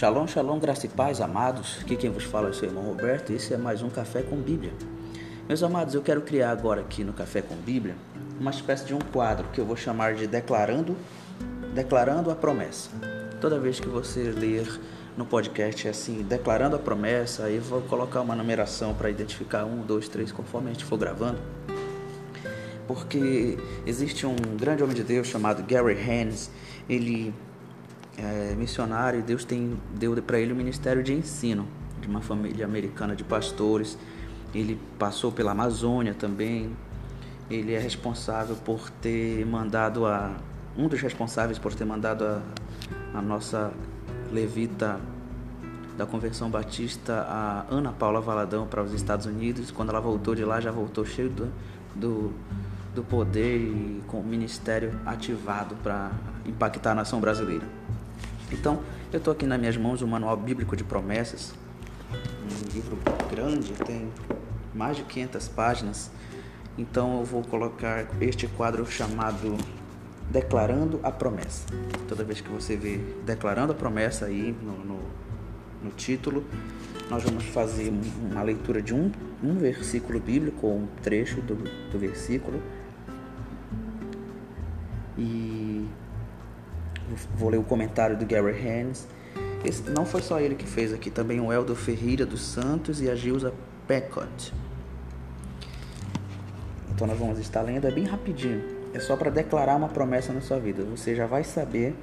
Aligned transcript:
Shalom, 0.00 0.26
shalom, 0.26 0.58
graça 0.58 0.86
e 0.86 0.88
paz, 0.88 1.20
amados. 1.20 1.76
Aqui 1.82 1.94
quem 1.94 2.08
vos 2.08 2.24
fala 2.24 2.46
é 2.46 2.50
o 2.52 2.54
seu 2.54 2.70
irmão 2.70 2.82
Roberto 2.84 3.34
esse 3.34 3.52
é 3.52 3.58
mais 3.58 3.82
um 3.82 3.90
Café 3.90 4.22
com 4.22 4.34
Bíblia. 4.34 4.72
Meus 5.46 5.62
amados, 5.62 5.94
eu 5.94 6.00
quero 6.00 6.22
criar 6.22 6.52
agora 6.52 6.80
aqui 6.80 7.04
no 7.04 7.12
Café 7.12 7.42
com 7.42 7.54
Bíblia 7.54 7.94
uma 8.40 8.50
espécie 8.50 8.86
de 8.86 8.94
um 8.94 8.98
quadro 8.98 9.48
que 9.52 9.60
eu 9.60 9.66
vou 9.66 9.76
chamar 9.76 10.14
de 10.14 10.26
Declarando, 10.26 10.96
Declarando 11.74 12.30
a 12.30 12.34
Promessa. 12.34 12.88
Toda 13.42 13.60
vez 13.60 13.78
que 13.78 13.88
você 13.88 14.30
ler 14.30 14.66
no 15.18 15.26
podcast 15.26 15.86
é 15.86 15.90
assim, 15.90 16.22
Declarando 16.22 16.76
a 16.76 16.78
Promessa, 16.78 17.44
aí 17.44 17.58
vou 17.58 17.82
colocar 17.82 18.22
uma 18.22 18.34
numeração 18.34 18.94
para 18.94 19.10
identificar 19.10 19.66
um, 19.66 19.82
dois, 19.82 20.08
três, 20.08 20.32
conforme 20.32 20.70
a 20.70 20.72
gente 20.72 20.86
for 20.86 20.96
gravando. 20.96 21.38
Porque 22.86 23.58
existe 23.84 24.26
um 24.26 24.34
grande 24.58 24.82
homem 24.82 24.96
de 24.96 25.04
Deus 25.04 25.26
chamado 25.26 25.62
Gary 25.62 25.92
Haynes, 25.92 26.50
ele 26.88 27.34
é, 28.20 28.54
missionário 28.54 29.20
e 29.20 29.22
Deus 29.22 29.44
tem, 29.44 29.78
deu 29.98 30.14
para 30.22 30.38
ele 30.38 30.52
o 30.52 30.56
ministério 30.56 31.02
de 31.02 31.12
ensino 31.12 31.66
de 32.00 32.08
uma 32.08 32.20
família 32.20 32.64
americana 32.64 33.16
de 33.16 33.24
pastores. 33.24 33.96
Ele 34.54 34.78
passou 34.98 35.32
pela 35.32 35.52
Amazônia 35.52 36.14
também. 36.14 36.76
Ele 37.50 37.72
é 37.72 37.78
responsável 37.78 38.56
por 38.56 38.90
ter 38.90 39.44
mandado 39.46 40.06
a 40.06 40.36
um 40.76 40.86
dos 40.86 41.00
responsáveis 41.00 41.58
por 41.58 41.74
ter 41.74 41.84
mandado 41.84 42.24
a, 42.24 42.40
a 43.14 43.20
nossa 43.20 43.72
levita 44.30 45.00
da 45.96 46.06
Convenção 46.06 46.48
Batista, 46.48 47.26
a 47.28 47.66
Ana 47.68 47.92
Paula 47.92 48.20
Valadão, 48.20 48.66
para 48.66 48.82
os 48.82 48.92
Estados 48.94 49.26
Unidos. 49.26 49.70
Quando 49.70 49.90
ela 49.90 50.00
voltou 50.00 50.34
de 50.34 50.44
lá, 50.44 50.60
já 50.60 50.70
voltou 50.70 51.04
cheio 51.04 51.28
do, 51.28 51.52
do, 51.94 52.32
do 52.94 53.02
poder 53.02 53.56
e 53.58 54.02
com 54.06 54.20
o 54.20 54.24
ministério 54.24 54.98
ativado 55.04 55.74
para 55.82 56.12
impactar 56.46 56.92
a 56.92 56.94
nação 56.94 57.20
brasileira. 57.20 57.66
Então, 58.52 58.80
eu 59.12 59.18
estou 59.18 59.32
aqui 59.32 59.46
nas 59.46 59.58
minhas 59.58 59.76
mãos 59.76 60.02
o 60.02 60.06
Manual 60.06 60.36
Bíblico 60.36 60.76
de 60.76 60.84
Promessas, 60.84 61.54
um 62.12 62.72
livro 62.72 62.98
grande, 63.30 63.72
tem 63.84 64.08
mais 64.74 64.96
de 64.96 65.04
500 65.04 65.48
páginas. 65.48 66.10
Então, 66.76 67.18
eu 67.18 67.24
vou 67.24 67.42
colocar 67.42 68.06
este 68.20 68.46
quadro 68.46 68.84
chamado 68.90 69.56
Declarando 70.30 71.00
a 71.02 71.10
Promessa. 71.10 71.66
Toda 72.08 72.24
vez 72.24 72.40
que 72.40 72.48
você 72.48 72.76
vê 72.76 72.98
Declarando 73.24 73.72
a 73.72 73.74
Promessa 73.74 74.26
aí 74.26 74.54
no, 74.62 74.84
no, 74.84 75.00
no 75.84 75.90
título, 75.90 76.44
nós 77.08 77.22
vamos 77.22 77.44
fazer 77.44 77.92
uma 78.30 78.42
leitura 78.42 78.80
de 78.80 78.94
um, 78.94 79.10
um 79.42 79.54
versículo 79.54 80.20
bíblico, 80.20 80.66
ou 80.66 80.78
um 80.78 80.86
trecho 81.02 81.40
do, 81.40 81.56
do 81.90 81.98
versículo. 81.98 82.60
Vou 87.34 87.50
ler 87.50 87.58
o 87.58 87.62
comentário 87.62 88.16
do 88.16 88.26
Gary. 88.26 88.54
Esse, 89.64 89.90
não 89.90 90.06
foi 90.06 90.22
só 90.22 90.40
ele 90.40 90.54
que 90.54 90.66
fez 90.66 90.92
aqui, 90.92 91.10
também 91.10 91.40
o 91.40 91.52
Eldo 91.52 91.74
Ferreira 91.76 92.24
dos 92.24 92.40
Santos 92.40 93.00
e 93.00 93.10
a 93.10 93.14
Gilza 93.14 93.52
Peckott. 93.86 94.54
Então 96.90 97.06
nós 97.06 97.18
vamos 97.18 97.38
estar 97.38 97.62
lendo, 97.62 97.86
é 97.86 97.90
bem 97.90 98.04
rapidinho. 98.04 98.62
É 98.92 99.00
só 99.00 99.16
para 99.16 99.30
declarar 99.30 99.76
uma 99.76 99.88
promessa 99.88 100.32
na 100.32 100.40
sua 100.40 100.58
vida. 100.58 100.82
Você 100.84 101.14
já 101.14 101.26
vai 101.26 101.44
saber 101.44 101.94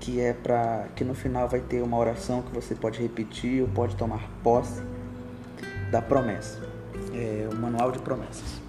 que 0.00 0.20
é 0.20 0.32
para 0.32 0.86
que 0.94 1.04
no 1.04 1.14
final 1.14 1.48
vai 1.48 1.60
ter 1.60 1.82
uma 1.82 1.96
oração 1.96 2.42
que 2.42 2.52
você 2.52 2.74
pode 2.74 3.00
repetir 3.00 3.62
ou 3.62 3.68
pode 3.68 3.96
tomar 3.96 4.28
posse 4.42 4.82
da 5.90 6.02
promessa. 6.02 6.60
É 7.14 7.48
o 7.50 7.56
manual 7.56 7.90
de 7.90 8.00
promessas. 8.00 8.60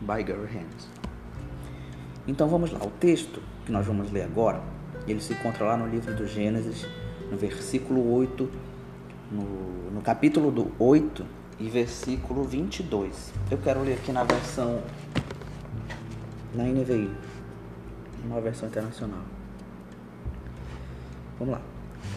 By 0.00 0.22
Gary 0.22 0.46
Haynes. 0.46 0.88
Então 2.26 2.48
vamos 2.48 2.70
lá, 2.70 2.80
o 2.84 2.90
texto 2.90 3.42
que 3.64 3.72
nós 3.72 3.86
vamos 3.86 4.10
ler 4.10 4.22
agora, 4.22 4.60
ele 5.06 5.20
se 5.20 5.32
encontra 5.32 5.64
lá 5.64 5.76
no 5.76 5.86
livro 5.86 6.14
do 6.14 6.26
Gênesis, 6.26 6.86
no 7.30 7.36
versículo 7.36 8.12
8, 8.12 8.50
no, 9.30 9.90
no 9.90 10.02
capítulo 10.02 10.50
do 10.50 10.72
8 10.78 11.24
e 11.58 11.68
versículo 11.68 12.44
22. 12.44 13.32
Eu 13.50 13.58
quero 13.58 13.82
ler 13.82 13.94
aqui 13.94 14.12
na 14.12 14.24
versão, 14.24 14.82
na 16.54 16.64
NVI, 16.64 17.10
uma 18.24 18.40
versão 18.40 18.68
internacional. 18.68 19.20
Vamos 21.38 21.54
lá. 21.54 21.60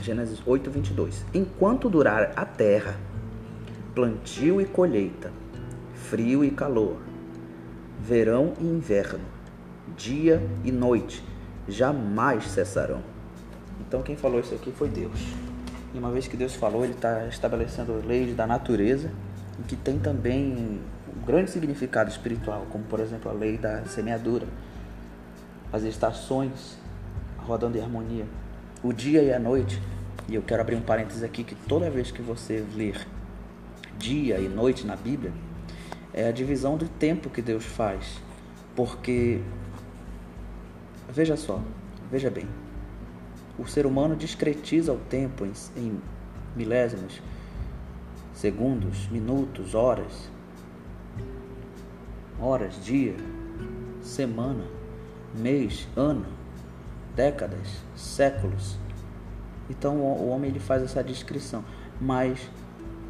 Gênesis 0.01 0.41
8, 0.45 0.69
22. 0.69 1.25
Enquanto 1.33 1.89
durar 1.89 2.33
a 2.35 2.45
terra, 2.45 2.95
plantio 3.93 4.59
e 4.59 4.65
colheita, 4.65 5.31
frio 5.93 6.43
e 6.43 6.51
calor, 6.51 6.97
verão 7.99 8.53
e 8.59 8.65
inverno, 8.65 9.25
dia 9.95 10.41
e 10.63 10.71
noite, 10.71 11.23
jamais 11.67 12.45
cessarão. 12.45 13.01
Então 13.81 14.01
quem 14.01 14.15
falou 14.15 14.39
isso 14.39 14.53
aqui 14.53 14.71
foi 14.71 14.89
Deus. 14.89 15.19
E 15.93 15.97
uma 15.97 16.11
vez 16.11 16.27
que 16.27 16.35
Deus 16.35 16.53
falou, 16.53 16.83
Ele 16.83 16.93
está 16.93 17.25
estabelecendo 17.27 18.01
leis 18.05 18.35
da 18.35 18.45
natureza, 18.45 19.11
que 19.67 19.75
tem 19.75 19.97
também 19.97 20.81
um 21.15 21.25
grande 21.25 21.51
significado 21.51 22.09
espiritual, 22.09 22.67
como 22.69 22.83
por 22.83 22.99
exemplo 22.99 23.31
a 23.31 23.33
lei 23.33 23.57
da 23.57 23.85
semeadura, 23.85 24.45
as 25.71 25.83
estações 25.83 26.77
rodando 27.37 27.77
em 27.77 27.81
harmonia, 27.81 28.25
o 28.83 28.91
dia 28.91 29.21
e 29.23 29.33
a 29.33 29.39
noite. 29.39 29.81
E 30.27 30.35
eu 30.35 30.41
quero 30.41 30.61
abrir 30.61 30.75
um 30.75 30.81
parênteses 30.81 31.23
aqui 31.23 31.43
que 31.43 31.55
toda 31.55 31.89
vez 31.89 32.11
que 32.11 32.21
você 32.21 32.65
ler 32.75 33.05
dia 33.97 34.39
e 34.39 34.49
noite 34.49 34.85
na 34.85 34.95
Bíblia, 34.95 35.31
é 36.13 36.27
a 36.27 36.31
divisão 36.31 36.77
do 36.77 36.87
tempo 36.87 37.29
que 37.29 37.41
Deus 37.41 37.63
faz. 37.63 38.21
Porque 38.75 39.41
Veja 41.15 41.37
só, 41.37 41.61
veja 42.11 42.29
bem. 42.29 42.45
O 43.57 43.65
ser 43.65 43.85
humano 43.85 44.17
discretiza 44.17 44.91
o 44.91 44.97
tempo 44.97 45.45
em, 45.45 45.53
em 45.77 46.01
milésimos, 46.53 47.21
segundos, 48.33 49.07
minutos, 49.07 49.73
horas, 49.73 50.29
horas, 52.37 52.83
dia, 52.83 53.15
semana, 54.01 54.65
mês, 55.33 55.87
ano, 55.95 56.25
décadas, 57.15 57.81
séculos. 57.95 58.77
Então 59.69 60.01
o 60.01 60.27
homem 60.27 60.49
ele 60.49 60.59
faz 60.59 60.83
essa 60.83 61.01
descrição, 61.01 61.63
mas 62.01 62.51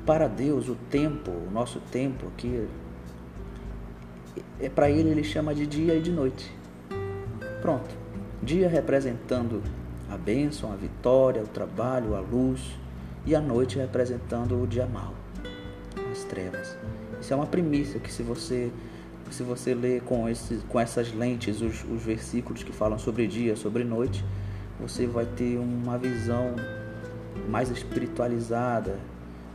para 0.06 0.28
Deus 0.28 0.70
o 0.70 0.76
tempo, 0.92 1.32
o 1.32 1.50
nosso 1.50 1.80
tempo 1.92 2.28
aqui 2.28 2.68
é 4.60 4.70
para 4.70 4.92
ele 4.92 5.10
ele 5.10 5.24
chama 5.24 5.56
de 5.56 5.66
dia 5.66 5.96
e 5.96 6.02
de 6.04 6.12
noite. 6.12 6.65
Pronto. 7.66 7.90
Dia 8.44 8.70
representando 8.70 9.64
a 10.08 10.16
bênção, 10.16 10.72
a 10.72 10.76
vitória, 10.76 11.42
o 11.42 11.48
trabalho, 11.48 12.16
a 12.16 12.20
luz, 12.20 12.62
e 13.26 13.34
a 13.34 13.42
noite 13.42 13.80
representando 13.80 14.62
o 14.62 14.68
dia 14.68 14.86
mau, 14.86 15.16
as 16.12 16.24
trevas. 16.26 16.78
Isso 17.20 17.34
é 17.34 17.36
uma 17.36 17.48
primícia 17.48 18.00
que 18.00 18.14
se 18.14 18.22
você 18.22 18.72
se 19.31 19.42
você 19.42 19.74
ler 19.74 20.03
com, 20.03 20.30
esses, 20.30 20.62
com 20.70 20.80
essas 20.80 21.12
lentes 21.12 21.59
os, 21.59 21.84
os 21.86 22.03
versículos 22.03 22.62
que 22.62 22.72
falam 22.72 23.00
sobre 23.00 23.26
dia, 23.26 23.56
sobre 23.56 23.84
noite, 23.84 24.24
você 24.80 25.08
vai 25.08 25.26
ter 25.26 25.58
uma 25.58 25.97
visão 25.97 26.53
mais 27.50 27.72
espiritualizada. 27.72 29.00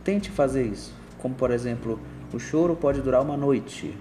Tente 0.03 0.29
fazer 0.29 0.65
isso. 0.65 0.93
Como 1.17 1.33
por 1.33 1.49
exemplo, 1.49 1.97
o 2.33 2.39
choro 2.39 2.75
pode 2.75 2.99
durar 2.99 3.21
uma 3.21 3.37
noite, 3.37 3.97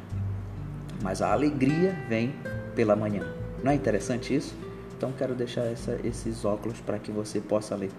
mas 1.01 1.23
a 1.23 1.33
alegria 1.33 1.97
vem 2.09 2.35
pela 2.75 2.97
manhã. 2.97 3.40
Não 3.63 3.73
é 3.73 3.75
interessante 3.75 4.35
isso? 4.35 4.55
Então 4.97 5.13
quero 5.13 5.35
deixar 5.35 5.65
essa, 5.65 5.99
esses 6.05 6.45
óculos 6.45 6.81
para 6.81 6.99
que 6.99 7.11
você 7.11 7.41
possa 7.41 7.75
ler 7.75 7.91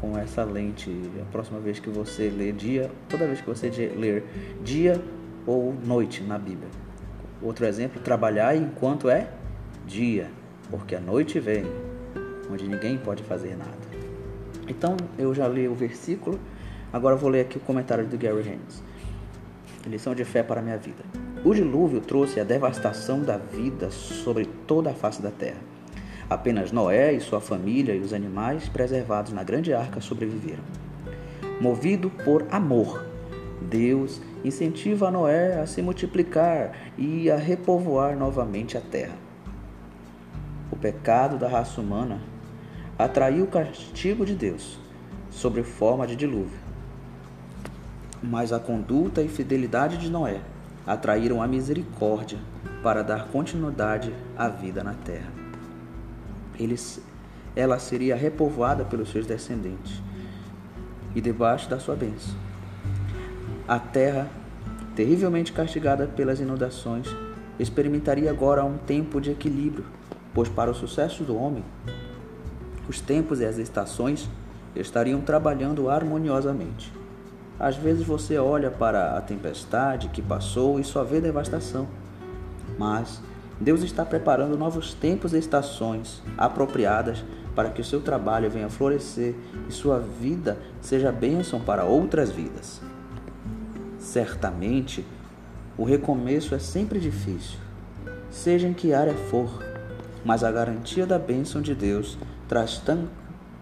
com 0.00 0.18
essa 0.18 0.44
lente. 0.44 0.90
A 1.20 1.24
próxima 1.30 1.60
vez 1.60 1.78
que 1.78 1.88
você 1.90 2.28
ler 2.28 2.52
dia, 2.52 2.90
toda 3.08 3.26
vez 3.26 3.40
que 3.40 3.46
você 3.46 3.68
ler 3.68 4.24
dia 4.62 5.00
ou 5.46 5.72
noite 5.72 6.22
na 6.22 6.38
Bíblia. 6.38 6.68
Outro 7.42 7.66
exemplo, 7.66 8.00
trabalhar 8.00 8.56
enquanto 8.56 9.08
é 9.08 9.28
dia, 9.86 10.30
porque 10.70 10.94
a 10.94 11.00
noite 11.00 11.38
vem, 11.38 11.64
onde 12.50 12.66
ninguém 12.66 12.96
pode 12.96 13.22
fazer 13.22 13.56
nada. 13.56 13.76
Então 14.66 14.96
eu 15.18 15.34
já 15.34 15.46
li 15.46 15.68
o 15.68 15.74
versículo, 15.74 16.40
agora 16.92 17.16
vou 17.16 17.28
ler 17.28 17.42
aqui 17.42 17.58
o 17.58 17.60
comentário 17.60 18.06
do 18.06 18.16
Gary 18.16 18.48
Haynes. 18.48 18.82
Lição 19.86 20.14
de 20.14 20.24
fé 20.24 20.42
para 20.42 20.60
a 20.60 20.62
minha 20.62 20.78
vida. 20.78 21.04
O 21.44 21.52
dilúvio 21.52 22.00
trouxe 22.00 22.40
a 22.40 22.44
devastação 22.44 23.20
da 23.20 23.36
vida 23.36 23.90
sobre 23.90 24.46
toda 24.66 24.92
a 24.92 24.94
face 24.94 25.20
da 25.20 25.30
terra. 25.30 25.60
Apenas 26.28 26.72
Noé 26.72 27.12
e 27.12 27.20
sua 27.20 27.38
família 27.38 27.94
e 27.94 28.00
os 28.00 28.14
animais 28.14 28.66
preservados 28.66 29.30
na 29.30 29.42
grande 29.42 29.74
arca 29.74 30.00
sobreviveram. 30.00 30.62
Movido 31.60 32.08
por 32.08 32.46
amor, 32.50 33.04
Deus 33.60 34.22
incentiva 34.42 35.10
Noé 35.10 35.60
a 35.60 35.66
se 35.66 35.82
multiplicar 35.82 36.72
e 36.96 37.30
a 37.30 37.36
repovoar 37.36 38.16
novamente 38.16 38.78
a 38.78 38.80
terra. 38.80 39.16
O 40.72 40.76
pecado 40.76 41.36
da 41.36 41.46
raça 41.46 41.78
humana 41.78 42.22
atraiu 42.98 43.44
o 43.44 43.48
castigo 43.48 44.24
de 44.24 44.34
Deus 44.34 44.78
sobre 45.30 45.62
forma 45.62 46.06
de 46.06 46.16
dilúvio. 46.16 46.58
Mas 48.22 48.50
a 48.50 48.58
conduta 48.58 49.20
e 49.20 49.28
fidelidade 49.28 49.98
de 49.98 50.10
Noé 50.10 50.40
atraíram 50.86 51.42
a 51.42 51.46
misericórdia 51.46 52.38
para 52.82 53.02
dar 53.02 53.28
continuidade 53.28 54.12
à 54.36 54.48
vida 54.48 54.84
na 54.84 54.94
terra. 54.94 55.32
Eles, 56.58 57.00
ela 57.56 57.78
seria 57.78 58.14
repovoada 58.14 58.84
pelos 58.84 59.10
seus 59.10 59.26
descendentes 59.26 60.02
e 61.14 61.20
debaixo 61.20 61.68
da 61.68 61.78
sua 61.78 61.96
bênção. 61.96 62.34
A 63.66 63.78
terra, 63.78 64.28
terrivelmente 64.94 65.52
castigada 65.52 66.06
pelas 66.06 66.40
inundações, 66.40 67.08
experimentaria 67.58 68.30
agora 68.30 68.64
um 68.64 68.76
tempo 68.76 69.20
de 69.20 69.30
equilíbrio, 69.30 69.86
pois 70.34 70.48
para 70.48 70.70
o 70.70 70.74
sucesso 70.74 71.24
do 71.24 71.36
homem, 71.36 71.64
os 72.88 73.00
tempos 73.00 73.40
e 73.40 73.46
as 73.46 73.56
estações 73.56 74.28
estariam 74.76 75.20
trabalhando 75.20 75.88
harmoniosamente. 75.88 76.92
Às 77.58 77.76
vezes 77.76 78.04
você 78.04 78.36
olha 78.36 78.70
para 78.70 79.16
a 79.16 79.20
tempestade 79.20 80.08
que 80.08 80.20
passou 80.20 80.80
e 80.80 80.84
só 80.84 81.04
vê 81.04 81.20
devastação, 81.20 81.86
mas 82.78 83.20
Deus 83.60 83.82
está 83.82 84.04
preparando 84.04 84.58
novos 84.58 84.92
tempos 84.94 85.32
e 85.32 85.38
estações 85.38 86.22
apropriadas 86.36 87.24
para 87.54 87.70
que 87.70 87.80
o 87.80 87.84
seu 87.84 88.00
trabalho 88.00 88.50
venha 88.50 88.68
florescer 88.68 89.34
e 89.68 89.72
sua 89.72 90.00
vida 90.00 90.58
seja 90.80 91.12
bênção 91.12 91.60
para 91.60 91.84
outras 91.84 92.30
vidas. 92.30 92.80
Certamente, 93.98 95.06
o 95.78 95.84
recomeço 95.84 96.54
é 96.54 96.58
sempre 96.58 96.98
difícil, 96.98 97.58
seja 98.30 98.66
em 98.66 98.74
que 98.74 98.92
área 98.92 99.14
for, 99.14 99.62
mas 100.24 100.42
a 100.42 100.50
garantia 100.50 101.06
da 101.06 101.18
bênção 101.18 101.62
de 101.62 101.74
Deus 101.74 102.18
traz 102.48 102.82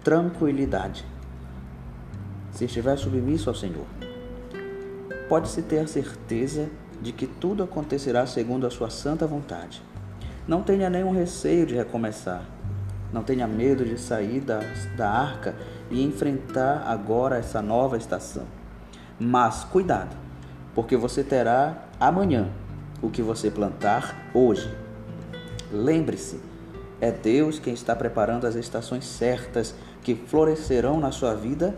tranquilidade. 0.02 1.11
Se 2.62 2.66
estiver 2.66 2.96
submisso 2.96 3.50
ao 3.50 3.56
Senhor, 3.56 3.84
pode-se 5.28 5.62
ter 5.62 5.80
a 5.80 5.86
certeza 5.88 6.70
de 7.00 7.10
que 7.10 7.26
tudo 7.26 7.64
acontecerá 7.64 8.24
segundo 8.24 8.68
a 8.68 8.70
sua 8.70 8.88
santa 8.88 9.26
vontade. 9.26 9.82
Não 10.46 10.62
tenha 10.62 10.88
nenhum 10.88 11.10
receio 11.10 11.66
de 11.66 11.74
recomeçar. 11.74 12.44
Não 13.12 13.24
tenha 13.24 13.48
medo 13.48 13.84
de 13.84 13.98
sair 13.98 14.38
da, 14.38 14.60
da 14.96 15.10
arca 15.10 15.56
e 15.90 16.04
enfrentar 16.04 16.84
agora 16.86 17.36
essa 17.36 17.60
nova 17.60 17.96
estação. 17.96 18.44
Mas 19.18 19.64
cuidado, 19.64 20.16
porque 20.72 20.96
você 20.96 21.24
terá 21.24 21.88
amanhã 21.98 22.48
o 23.02 23.10
que 23.10 23.22
você 23.22 23.50
plantar 23.50 24.30
hoje. 24.32 24.72
Lembre-se, 25.72 26.40
é 27.00 27.10
Deus 27.10 27.58
quem 27.58 27.74
está 27.74 27.96
preparando 27.96 28.46
as 28.46 28.54
estações 28.54 29.04
certas 29.04 29.74
que 30.00 30.14
florescerão 30.14 31.00
na 31.00 31.10
sua 31.10 31.34
vida 31.34 31.74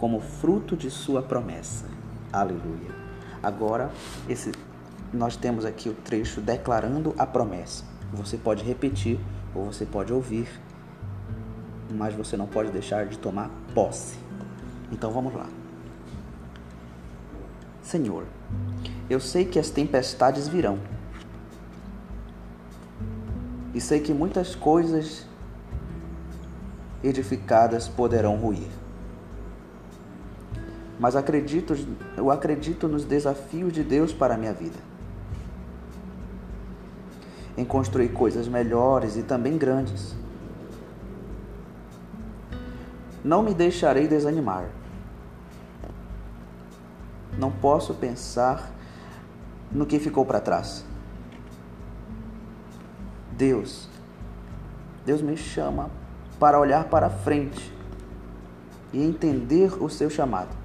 como 0.00 0.18
fruto 0.18 0.74
de 0.74 0.90
sua 0.90 1.20
promessa. 1.20 1.84
Aleluia. 2.32 2.90
Agora, 3.42 3.90
esse 4.26 4.50
nós 5.12 5.36
temos 5.36 5.66
aqui 5.66 5.90
o 5.90 5.94
trecho 5.94 6.40
declarando 6.40 7.14
a 7.18 7.26
promessa. 7.26 7.84
Você 8.12 8.38
pode 8.38 8.64
repetir 8.64 9.20
ou 9.54 9.66
você 9.66 9.84
pode 9.84 10.10
ouvir, 10.10 10.48
mas 11.90 12.14
você 12.14 12.34
não 12.34 12.46
pode 12.46 12.70
deixar 12.70 13.04
de 13.06 13.18
tomar 13.18 13.50
posse. 13.74 14.16
Então 14.90 15.12
vamos 15.12 15.34
lá. 15.34 15.46
Senhor, 17.82 18.24
eu 19.10 19.20
sei 19.20 19.44
que 19.44 19.58
as 19.58 19.68
tempestades 19.68 20.48
virão. 20.48 20.78
E 23.74 23.80
sei 23.80 24.00
que 24.00 24.14
muitas 24.14 24.54
coisas 24.54 25.26
edificadas 27.02 27.86
poderão 27.86 28.36
ruir 28.36 28.79
mas 31.00 31.16
acredito, 31.16 31.74
eu 32.14 32.30
acredito 32.30 32.86
nos 32.86 33.06
desafios 33.06 33.72
de 33.72 33.82
Deus 33.82 34.12
para 34.12 34.34
a 34.34 34.36
minha 34.36 34.52
vida. 34.52 34.76
Em 37.56 37.64
construir 37.64 38.10
coisas 38.10 38.46
melhores 38.46 39.16
e 39.16 39.22
também 39.22 39.56
grandes. 39.56 40.14
Não 43.24 43.42
me 43.42 43.54
deixarei 43.54 44.06
desanimar. 44.06 44.68
Não 47.38 47.50
posso 47.50 47.94
pensar 47.94 48.70
no 49.72 49.86
que 49.86 49.98
ficou 49.98 50.26
para 50.26 50.38
trás. 50.38 50.84
Deus, 53.32 53.88
Deus 55.06 55.22
me 55.22 55.34
chama 55.34 55.88
para 56.38 56.60
olhar 56.60 56.84
para 56.90 57.08
frente 57.08 57.74
e 58.92 59.02
entender 59.02 59.82
o 59.82 59.88
seu 59.88 60.10
chamado. 60.10 60.59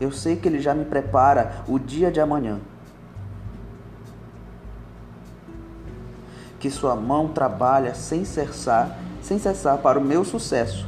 Eu 0.00 0.10
sei 0.10 0.36
que 0.36 0.48
Ele 0.48 0.60
já 0.60 0.74
me 0.74 0.84
prepara 0.84 1.64
o 1.68 1.78
dia 1.78 2.10
de 2.10 2.20
amanhã. 2.20 2.60
Que 6.58 6.70
Sua 6.70 6.96
mão 6.96 7.28
trabalha 7.28 7.94
sem 7.94 8.24
cessar, 8.24 8.98
sem 9.22 9.38
cessar 9.38 9.78
para 9.78 9.98
o 9.98 10.04
meu 10.04 10.24
sucesso. 10.24 10.86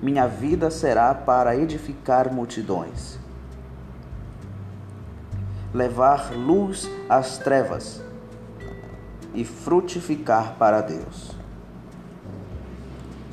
Minha 0.00 0.26
vida 0.26 0.68
será 0.70 1.14
para 1.14 1.56
edificar 1.56 2.32
multidões, 2.32 3.20
levar 5.72 6.32
luz 6.32 6.90
às 7.08 7.38
trevas 7.38 8.02
e 9.32 9.44
frutificar 9.44 10.56
para 10.58 10.80
Deus. 10.80 11.41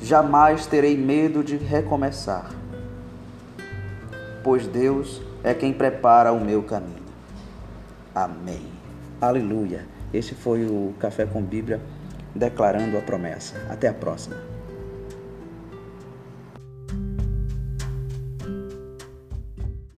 Jamais 0.02 0.66
terei 0.66 0.96
medo 0.96 1.44
de 1.44 1.56
recomeçar, 1.56 2.50
pois 4.42 4.66
Deus 4.66 5.20
é 5.44 5.52
quem 5.52 5.72
prepara 5.72 6.32
o 6.32 6.40
meu 6.40 6.62
caminho. 6.62 7.02
Amém. 8.14 8.66
Aleluia. 9.20 9.86
Este 10.12 10.34
foi 10.34 10.64
o 10.64 10.94
Café 10.98 11.26
com 11.26 11.42
Bíblia 11.42 11.80
declarando 12.34 12.96
a 12.96 13.00
promessa. 13.00 13.54
Até 13.68 13.88
a 13.88 13.94
próxima. 13.94 14.36